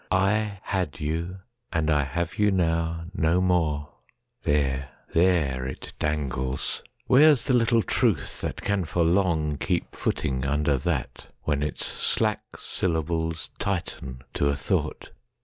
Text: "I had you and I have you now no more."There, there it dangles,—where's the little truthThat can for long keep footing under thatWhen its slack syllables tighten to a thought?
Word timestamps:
"I 0.09 0.57
had 0.63 0.99
you 0.99 1.41
and 1.71 1.91
I 1.91 2.01
have 2.05 2.39
you 2.39 2.49
now 2.49 3.05
no 3.13 3.39
more."There, 3.39 4.89
there 5.13 5.67
it 5.67 5.93
dangles,—where's 5.99 7.43
the 7.43 7.53
little 7.53 7.83
truthThat 7.83 8.55
can 8.55 8.85
for 8.85 9.03
long 9.03 9.59
keep 9.59 9.93
footing 9.95 10.43
under 10.43 10.79
thatWhen 10.79 11.61
its 11.61 11.85
slack 11.85 12.41
syllables 12.57 13.51
tighten 13.59 14.23
to 14.33 14.47
a 14.49 14.55
thought? 14.55 15.11